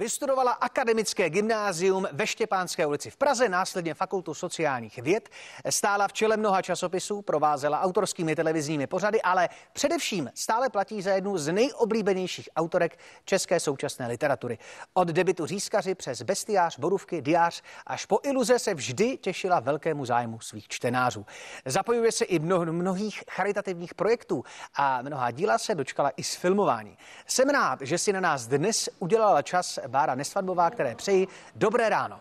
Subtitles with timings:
[0.00, 5.28] Vystudovala akademické gymnázium ve Štěpánské ulici v Praze, následně fakultu sociálních věd.
[5.70, 11.38] Stála v čele mnoha časopisů, provázela autorskými televizními pořady, ale především stále platí za jednu
[11.38, 14.58] z nejoblíbenějších autorek české současné literatury.
[14.94, 20.40] Od debitu Řízkaři přes Bestiář, Borůvky, Diář až po iluze se vždy těšila velkému zájmu
[20.40, 21.26] svých čtenářů.
[21.64, 24.44] Zapojuje se i mnoho, mnohých charitativních projektů
[24.74, 26.98] a mnoha díla se dočkala i z filmování.
[27.26, 32.20] Jsem rád, že si na nás dnes udělala čas Bára Nesvadbová, které přeji dobré ráno.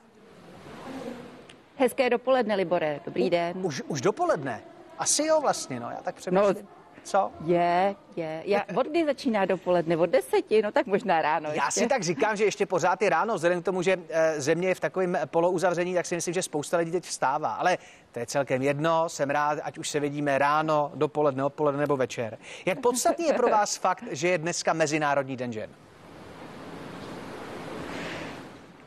[1.75, 2.99] Hezké dopoledne, Libore.
[3.05, 3.65] Dobrý den.
[3.65, 4.61] Už, už dopoledne?
[4.97, 6.47] Asi jo vlastně, no, já tak přemýšlím.
[6.47, 7.31] No, co?
[7.45, 8.43] Je, je.
[8.45, 9.97] Já, od kdy začíná dopoledne?
[9.97, 11.49] Od deseti, no tak možná ráno.
[11.49, 11.79] Já ještě.
[11.79, 14.75] si tak říkám, že ještě pořád je ráno, vzhledem k tomu, že eh, země je
[14.75, 17.53] v takovém polouzavření, tak si myslím, že spousta lidí teď vstává.
[17.53, 17.77] Ale
[18.11, 22.37] to je celkem jedno, jsem rád, ať už se vidíme ráno, dopoledne, odpoledne nebo večer.
[22.65, 25.69] Jak podstatný je pro vás fakt, že je dneska Mezinárodní den žen?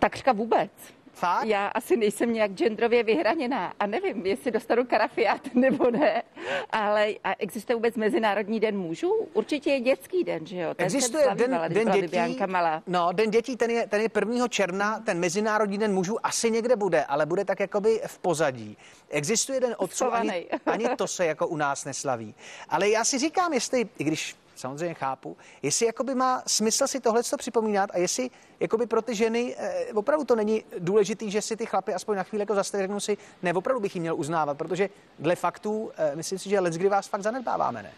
[0.03, 0.71] Takřka vůbec.
[1.13, 1.45] Fakt?
[1.45, 6.23] Já asi nejsem nějak genderově vyhraněná a nevím, jestli dostanu karafiát nebo ne,
[6.71, 9.13] ale a existuje vůbec Mezinárodní den mužů?
[9.33, 10.75] Určitě je dětský den, že jo?
[10.75, 12.83] Ten existuje den, den dětí, Malá.
[12.87, 14.49] no, den dětí, ten je, ten je 1.
[14.49, 18.77] června, ten Mezinárodní den mužů asi někde bude, ale bude tak jakoby v pozadí.
[19.11, 22.35] Existuje den otců, ani, ani to se jako u nás neslaví.
[22.69, 27.23] Ale já si říkám, jestli, i když samozřejmě chápu, jestli jakoby má smysl si tohle
[27.37, 31.67] připomínat a jestli jakoby pro ty ženy eh, opravdu to není důležitý, že si ty
[31.67, 34.91] chlapy aspoň na chvíli jako zastaví, řeknou si, ne, opravdu bych jim měl uznávat, protože
[35.19, 37.93] dle faktů, eh, myslím si, že let, kdy vás fakt zanedbáváme, ne?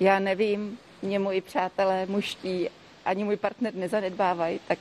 [0.00, 2.68] Já nevím, mě moji přátelé muští
[3.04, 4.78] ani můj partner nezanedbávají, tak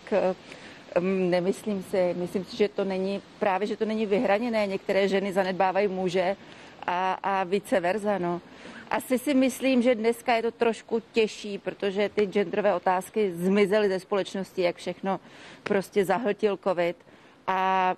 [0.99, 4.67] mm, nemyslím si, myslím si, že to není, právě, že to není vyhraněné.
[4.67, 6.35] Některé ženy zanedbávají muže
[6.87, 8.41] a, a vice versa, no.
[8.91, 13.99] Asi si myslím, že dneska je to trošku těžší, protože ty genderové otázky zmizely ze
[13.99, 15.19] společnosti, jak všechno
[15.63, 16.97] prostě zahltil covid.
[17.47, 17.95] A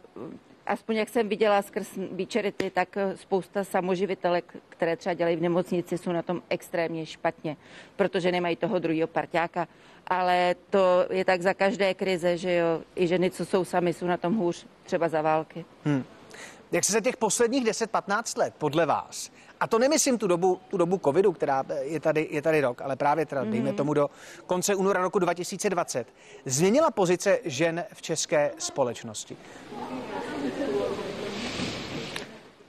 [0.66, 6.12] aspoň jak jsem viděla skrz Beacharity, tak spousta samoživitelek, které třeba dělají v nemocnici, jsou
[6.12, 7.58] na tom extrémně špatně,
[7.96, 9.68] protože nemají toho druhého parťáka.
[10.08, 14.08] Ale to je tak za každé krize, že jo, i ženy, co jsou sami, jsou
[14.08, 15.66] na tom hůř, třeba za války.
[15.86, 16.04] Hmm.
[16.72, 20.78] Jak se za těch posledních 10-15 let podle vás, a to nemyslím tu dobu, tu
[20.78, 23.52] dobu covidu, která je tady, je tady rok, ale právě teda, mm-hmm.
[23.52, 24.10] dejme tomu do
[24.46, 26.08] konce února roku 2020,
[26.46, 29.38] změnila pozice žen v české společnosti?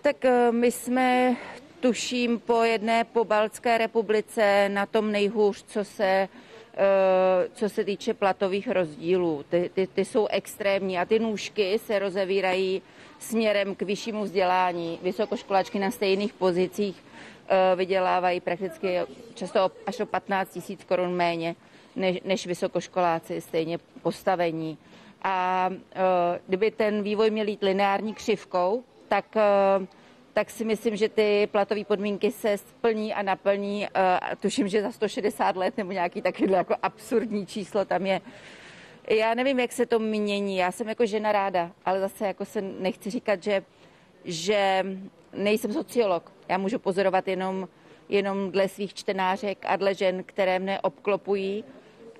[0.03, 1.37] Tak eh, my jsme,
[1.81, 8.69] tuším, po jedné pobaltské republice na tom nejhůř, co se eh, co se týče platových
[8.71, 9.45] rozdílů.
[9.49, 12.83] Ty, ty, ty jsou extrémní a ty nůžky se rozevírají
[13.21, 14.99] směrem k vyššímu vzdělání.
[15.03, 17.05] Vysokoškolačky na stejných pozicích
[17.49, 18.99] eh, vydělávají prakticky
[19.35, 21.57] často až o 15 tisíc korun méně
[21.97, 24.79] než, než vysokoškoláci, stejně postavení.
[25.23, 29.87] A eh, kdyby ten vývoj měl jít lineární křivkou, tak eh,
[30.33, 33.89] tak si myslím, že ty platové podmínky se splní a naplní.
[34.41, 38.21] Tuším, že za 160 let nebo nějaký takový jako absurdní číslo tam je
[39.09, 40.57] já nevím, jak se to mění.
[40.57, 43.63] Já jsem jako žena ráda, ale zase jako se nechci říkat, že,
[44.25, 44.87] že
[45.33, 46.33] nejsem sociolog.
[46.49, 47.69] Já můžu pozorovat jenom,
[48.09, 51.65] jenom dle svých čtenářek a dle žen, které mne obklopují.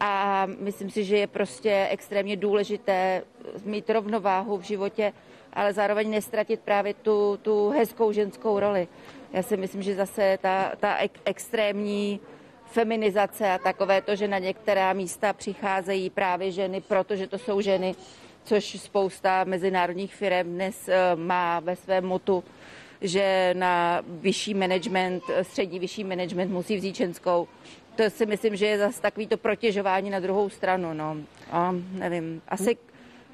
[0.01, 3.23] A myslím si, že je prostě extrémně důležité
[3.65, 5.13] mít rovnováhu v životě,
[5.53, 8.89] ale zároveň nestratit právě tu, tu hezkou ženskou roli.
[9.33, 12.21] Já si myslím, že zase ta, ta ek, extrémní
[12.71, 17.95] feminizace a takové to, že na některá místa přicházejí právě ženy, protože to jsou ženy,
[18.45, 22.45] což spousta mezinárodních firm dnes eh, má ve svém motu,
[23.01, 27.49] že na vyšší management, střední vyšší management musí vzít ženskou.
[27.97, 30.95] To si myslím, že je zase takový to protěžování na druhou stranu.
[30.95, 31.17] No.
[31.51, 32.77] A nevím, asi,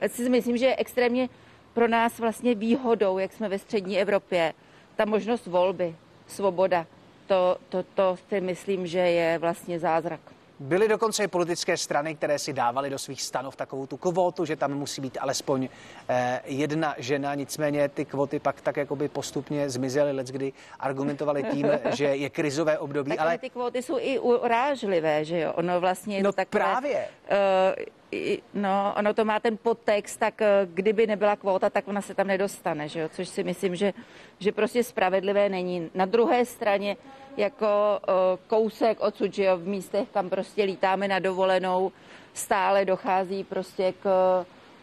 [0.01, 1.29] asi si myslím, že je extrémně
[1.75, 4.55] pro nás vlastně výhodou, jak jsme ve střední Evropě,
[4.97, 5.95] ta možnost volby,
[6.27, 6.87] svoboda
[7.27, 10.21] to, to, to si myslím, že je vlastně zázrak.
[10.61, 14.57] Byly dokonce i politické strany, které si dávaly do svých stanov takovou tu kvotu, že
[14.57, 15.69] tam musí být alespoň
[16.09, 21.69] eh, jedna žena, nicméně ty kvoty pak tak jakoby postupně zmizely, let kdy argumentovali tím,
[21.95, 23.11] že je krizové období.
[23.11, 25.53] Tak ale ty kvoty jsou i urážlivé, že jo?
[25.53, 27.09] Ono vlastně je no to takové, právě.
[27.79, 27.85] Uh,
[28.55, 32.27] no, ono to má ten podtext, tak eh, kdyby nebyla kvóta, tak ona se tam
[32.27, 33.09] nedostane, že jo?
[33.09, 33.93] což si myslím, že,
[34.39, 35.91] že prostě spravedlivé není.
[35.95, 36.97] Na druhé straně
[37.37, 37.67] jako
[38.09, 38.15] uh,
[38.47, 41.93] kousek odsud, že jo, v místech, kam prostě lítáme na dovolenou,
[42.35, 44.07] stále dochází prostě k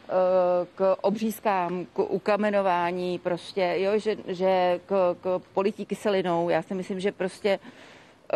[0.10, 6.50] eh, k obřízkám, k ukamenování, prostě, jo, že, že k, k polití kyselinou.
[6.50, 7.60] Já si myslím, že prostě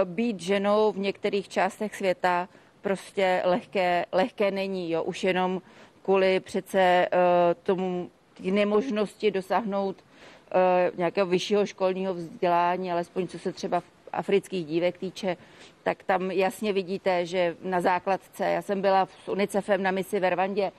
[0.03, 2.47] být ženou v některých částech světa
[2.87, 4.91] prostě lehké, lehké není.
[4.91, 5.03] Jo.
[5.03, 5.61] Už jenom
[6.03, 7.19] kvůli přece uh,
[7.63, 15.37] tomu nemožnosti dosáhnout uh, nějakého vyššího školního vzdělání, alespoň co se třeba afrických dívek týče,
[15.83, 20.29] tak tam jasně vidíte, že na základce, já jsem byla s UNICEFem na misi ve
[20.29, 20.71] Rwandě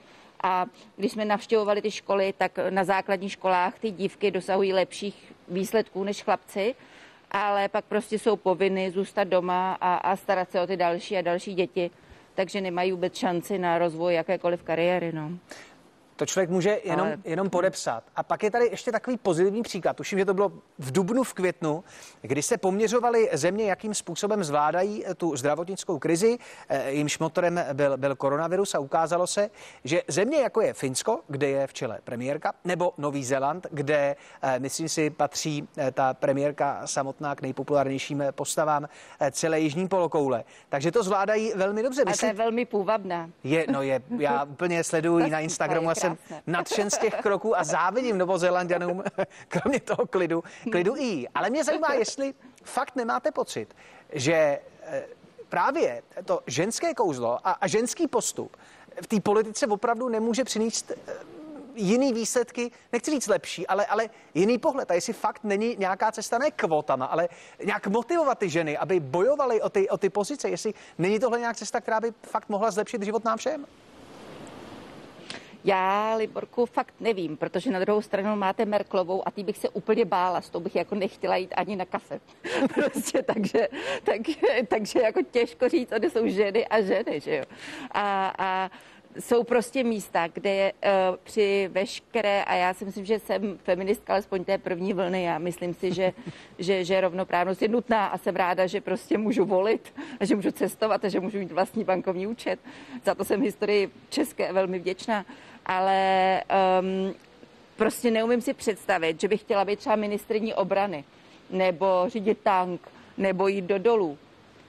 [0.43, 0.65] a
[0.97, 6.23] když jsme navštěvovali ty školy, tak na základních školách ty dívky dosahují lepších výsledků než
[6.23, 6.75] chlapci,
[7.31, 11.21] ale pak prostě jsou povinny zůstat doma a, a starat se o ty další a
[11.21, 11.91] další děti,
[12.35, 15.11] takže nemají vůbec šanci na rozvoj jakékoliv kariéry.
[15.11, 15.31] No.
[16.19, 17.17] To člověk může jenom, Ale...
[17.23, 18.03] jenom podepsat.
[18.15, 19.97] A pak je tady ještě takový pozitivní příklad.
[19.97, 21.83] Tuším, že to bylo v dubnu, v květnu,
[22.21, 26.37] kdy se poměřovaly země, jakým způsobem zvládají eh, tu zdravotnickou krizi.
[26.69, 29.49] Eh, jimž motorem byl, byl koronavirus a ukázalo se,
[29.83, 34.59] že země jako je Finsko, kde je v čele premiérka, nebo Nový Zéland, kde, eh,
[34.59, 38.89] myslím si, patří ta premiérka samotná k nejpopulárnějším postavám
[39.31, 40.43] celé jižní polokoule.
[40.69, 42.05] Takže to zvládají velmi dobře.
[42.05, 43.29] Myslím, a to je velmi půvabná.
[43.43, 46.08] Je, no je, já úplně sleduji na Instagramu a jsem
[46.47, 49.03] nadšen z těch kroků a závidím Novozélandianům,
[49.47, 51.27] kromě toho klidu, klidu i.
[51.35, 52.33] Ale mě zajímá, jestli
[52.63, 53.75] fakt nemáte pocit,
[54.13, 55.03] že eh,
[55.49, 58.57] právě to ženské kouzlo a, a ženský postup
[59.01, 61.13] v té politice opravdu nemůže přinést eh,
[61.75, 64.91] jiný výsledky, nechci říct lepší, ale, ale jiný pohled.
[64.91, 67.29] A jestli fakt není nějaká cesta ne kvotama, ale
[67.63, 71.57] nějak motivovat ty ženy, aby bojovaly o ty, o ty pozice, jestli není tohle nějak
[71.57, 73.65] cesta, která by fakt mohla zlepšit život nám všem?
[75.63, 80.05] Já Liborku fakt nevím, protože na druhou stranu máte Merklovou a ty bych se úplně
[80.05, 82.19] bála, s tou bych jako nechtěla jít ani na kafe.
[82.73, 83.67] prostě takže,
[84.03, 84.21] tak,
[84.67, 87.43] takže jako těžko říct, kde jsou ženy a ženy, že jo.
[87.91, 88.71] A, a
[89.19, 94.13] jsou prostě místa, kde je uh, při veškeré, a já si myslím, že jsem feministka
[94.13, 96.13] alespoň té první vlny, já myslím si, že,
[96.59, 100.51] že, že rovnoprávnost je nutná a jsem ráda, že prostě můžu volit, a že můžu
[100.51, 102.59] cestovat a že můžu mít vlastní bankovní účet.
[103.05, 105.25] Za to jsem historii české velmi vděčná
[105.69, 106.41] ale
[106.81, 107.13] um,
[107.75, 111.03] prostě neumím si představit, že bych chtěla být třeba ministrní obrany,
[111.49, 112.81] nebo řídit tank,
[113.17, 114.17] nebo jít do dolů.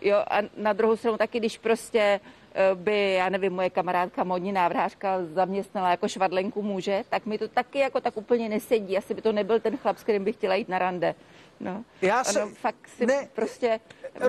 [0.00, 2.20] Jo, a na druhou stranu taky, když prostě
[2.54, 7.48] eh, by, já nevím, moje kamarádka, modní návrhářka zaměstnala jako švadlenku muže, tak mi to
[7.48, 8.98] taky jako tak úplně nesedí.
[8.98, 11.14] Asi by to nebyl ten chlap, s kterým bych chtěla jít na rande.
[11.60, 11.84] No.
[12.02, 12.40] Já se...
[12.40, 13.28] Ano, fakt si ne...
[13.34, 13.80] prostě,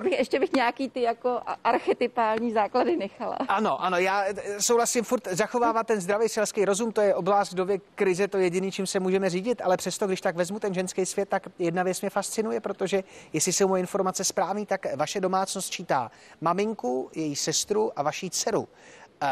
[0.04, 3.38] bych, ještě bych nějaký ty jako archetypální základy nechala.
[3.48, 7.80] Ano, ano, já eh, souhlasím, furt zachovává ten zdravý selský rozum, to je oblast době
[7.96, 11.06] krize, to je jediný, čím se můžeme řídit, ale přesto, když tak vezmu ten ženský
[11.06, 15.70] svět, tak jedna věc mě fascinuje, protože jestli jsou moje informace správný, tak vaše domácnost
[15.70, 16.12] čítá
[16.42, 18.60] maminku, její sestru a vaší dceru.
[18.62, 19.28] Uh,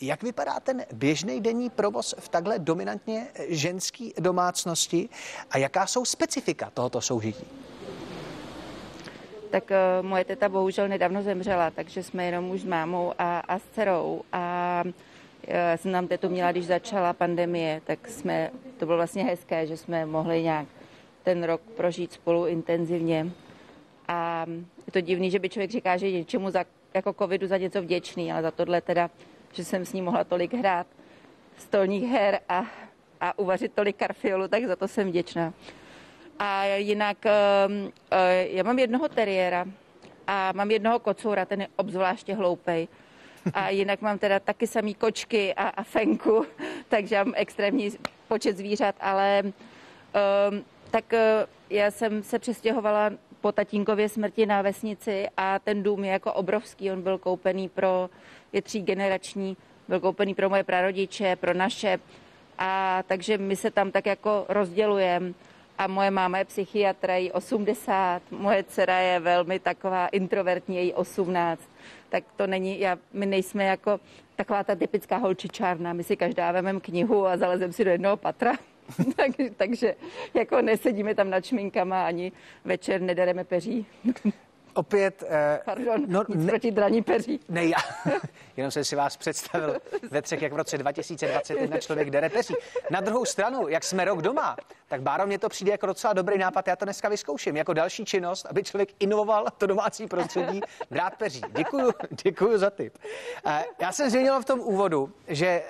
[0.00, 5.08] jak vypadá ten běžný denní provoz v takhle dominantně ženské domácnosti
[5.50, 7.46] a jaká jsou specifika tohoto soužití?
[9.54, 13.58] Tak uh, moje teta bohužel nedávno zemřela, takže jsme jenom už s mámou a, a
[13.58, 14.22] s dcerou.
[14.32, 14.82] A
[15.46, 19.66] já eh, jsem nám tetu měla, když začala pandemie, tak jsme, to bylo vlastně hezké,
[19.66, 20.66] že jsme mohli nějak
[21.22, 23.26] ten rok prožít spolu intenzivně.
[24.08, 24.46] A
[24.86, 26.64] je to divný, že by člověk říká, že něčemu za,
[26.94, 29.10] jako covidu za něco vděčný, ale za tohle teda
[29.52, 30.86] že jsem s ní mohla tolik hrát
[31.58, 32.64] stolních her a,
[33.20, 35.52] a uvařit tolik karfiolu, tak za to jsem vděčná.
[36.38, 37.90] A jinak uh, uh,
[38.46, 39.64] já mám jednoho teriéra
[40.26, 42.88] a mám jednoho kocoura, ten je obzvláště hloupej.
[43.54, 46.46] A jinak mám teda taky samý kočky a, a fenku,
[46.88, 47.90] takže mám extrémní
[48.28, 51.18] počet zvířat, ale um, tak uh,
[51.70, 56.90] já jsem se přestěhovala po tatínkově smrti na vesnici a ten dům je jako obrovský,
[56.90, 58.10] on byl koupený pro
[58.52, 59.56] je třígenerační,
[59.88, 61.98] byl koupený pro moje prarodiče, pro naše.
[62.58, 65.32] A takže my se tam tak jako rozdělujeme.
[65.78, 71.62] A moje máma je psychiatra, jí 80, moje dcera je velmi taková introvertní, její 18.
[72.08, 74.00] Tak to není, já, my nejsme jako
[74.36, 78.52] taková ta typická holčičárna, my si každá vememe knihu a zalezeme si do jednoho patra.
[79.16, 79.94] tak, takže
[80.34, 82.32] jako nesedíme tam nad šminkama, ani
[82.64, 83.86] večer nedereme peří
[84.74, 85.22] opět...
[85.28, 87.40] Eh, Pardon, no, nic ne, proti draní peří.
[87.48, 87.78] Ne, já,
[88.56, 89.76] jenom jsem si vás představil
[90.10, 92.54] ve třech, jak v roce 2021 člověk jde peří.
[92.90, 94.56] Na druhou stranu, jak jsme rok doma,
[94.88, 98.04] tak Báro, mně to přijde jako docela dobrý nápad, já to dneska vyzkouším, jako další
[98.04, 101.40] činnost, aby člověk inovoval to domácí prostředí, brát peří.
[101.56, 101.92] Děkuju,
[102.24, 102.98] děkuju za tip.
[103.46, 105.62] Eh, já jsem zmínil v tom úvodu, že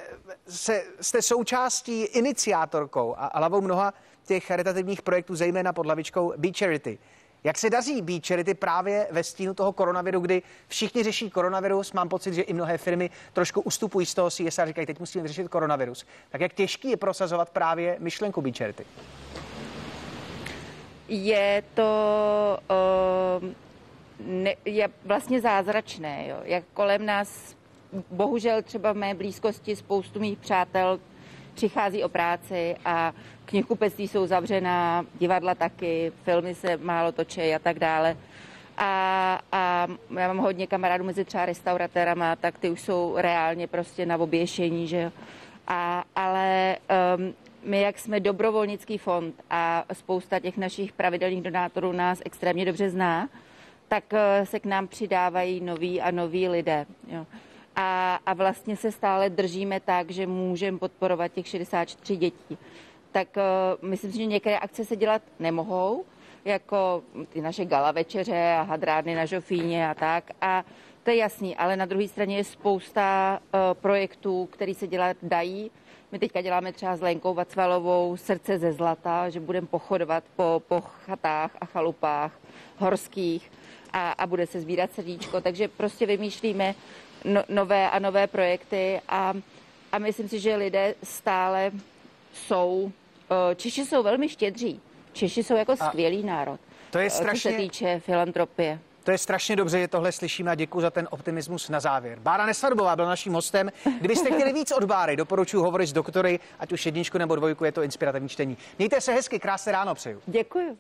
[0.48, 3.94] se, jste součástí, iniciátorkou a, a hlavou mnoha
[4.26, 6.98] těch charitativních projektů, zejména pod lavičkou Be Charity.
[7.44, 11.92] Jak se daří být charity právě ve stínu toho koronaviru, kdy všichni řeší koronavirus?
[11.92, 15.28] Mám pocit, že i mnohé firmy trošku ustupují z toho CSR a říkají, teď musíme
[15.28, 16.06] řešit koronavirus.
[16.30, 18.86] Tak jak těžký je prosazovat právě myšlenku být charity?
[21.08, 22.58] Je to
[23.40, 23.48] uh,
[24.26, 26.36] ne, je vlastně zázračné, jo.
[26.44, 27.56] jak kolem nás,
[28.10, 31.00] bohužel třeba v mé blízkosti spoustu mých přátel
[31.54, 33.12] přichází o práci a
[33.44, 38.16] knihkupectví jsou zavřená, divadla taky, filmy se málo točí a tak dále.
[38.76, 39.86] A, a
[40.18, 44.88] já mám hodně kamarádů mezi třeba restauratérama, tak ty už jsou reálně prostě na oběšení,
[44.88, 45.10] že jo.
[45.68, 46.76] A, ale
[47.16, 47.34] um,
[47.64, 53.28] my, jak jsme dobrovolnický fond a spousta těch našich pravidelných donátorů nás extrémně dobře zná,
[53.88, 56.86] tak uh, se k nám přidávají noví a noví lidé.
[57.08, 57.26] Jo.
[57.76, 62.58] A, a vlastně se stále držíme tak, že můžeme podporovat těch 64 dětí.
[63.12, 66.04] Tak uh, myslím si, že některé akce se dělat nemohou,
[66.44, 70.30] jako ty naše gala večeře a hadrárny na Žofíně a tak.
[70.40, 70.64] A
[71.02, 75.70] to je jasný, ale na druhé straně je spousta uh, projektů, které se dělat dají.
[76.12, 80.80] My teďka děláme třeba s Lenkou Vacvalovou srdce ze zlata, že budeme pochodovat po, po
[80.80, 82.32] chatách a chalupách
[82.78, 83.50] horských
[83.92, 85.40] a, a bude se sbírat srdíčko.
[85.40, 86.74] Takže prostě vymýšlíme
[87.24, 89.34] no, nové a nové projekty a,
[89.92, 91.70] a myslím si, že lidé stále
[92.32, 94.80] jsou, uh, Češi jsou velmi štědří.
[95.12, 96.60] Češi jsou jako skvělý národ.
[96.90, 97.50] To je strašně...
[97.50, 98.78] Co se týče filantropie.
[99.04, 102.18] To je strašně dobře, že tohle slyšíme a děkuji za ten optimismus na závěr.
[102.18, 103.70] Bára Nesvadbová byla naším hostem.
[103.98, 107.72] Kdybyste chtěli víc od Báry, doporučuji hovorit s doktory, ať už jedničku nebo dvojku, je
[107.72, 108.56] to inspirativní čtení.
[108.78, 110.22] Mějte se hezky, krásné ráno přeju.
[110.26, 110.78] Děkuji.